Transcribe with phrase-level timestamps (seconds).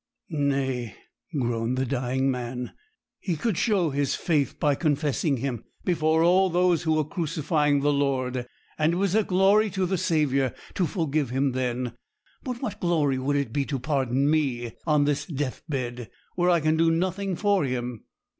[0.31, 0.95] 'Nay,'
[1.39, 2.73] groaned the dying man,
[3.19, 7.93] 'he could show his faith by confessing Him before all those who were crucifying the
[7.93, 8.47] Lord,
[8.79, 11.93] and it was a glory to the Saviour to forgive him then.
[12.43, 16.61] But what glory would it be to pardon me on this death bed, where I
[16.61, 18.05] can do nothing for Him?